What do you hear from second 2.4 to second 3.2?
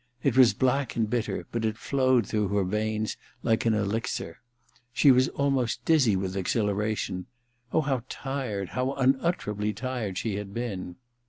her veins